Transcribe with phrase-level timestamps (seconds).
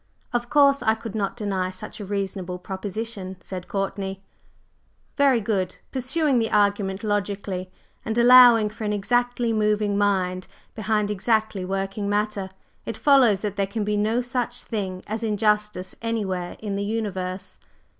[0.33, 4.23] "Of course, I could not deny such a reasonable proposition," said Courtney.
[5.15, 5.75] "Very good!
[5.91, 7.69] Pursuing the argument logically,
[8.03, 12.49] and allowing for an exactly moving Mind behind exactly working Matter,
[12.83, 17.59] it follows that there can be no such thing as injustice anywhere in the universe?"